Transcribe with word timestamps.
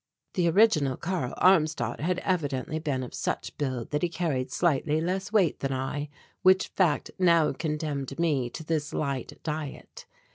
The 0.33 0.49
original 0.49 0.97
Karl 0.97 1.35
Armstadt 1.37 1.99
had 1.99 2.17
evidently 2.25 2.79
been 2.79 3.03
of 3.03 3.13
such 3.13 3.55
build 3.59 3.91
that 3.91 4.01
he 4.01 4.09
carried 4.09 4.51
slightly 4.51 4.99
less 4.99 5.31
weight 5.31 5.59
than 5.59 5.71
I, 5.73 6.09
which 6.41 6.69
fact 6.69 7.11
now 7.19 7.53
condemned 7.53 8.17
me 8.17 8.49
to 8.49 8.63
this 8.63 8.95
light 8.95 9.37
diet. 9.43 10.07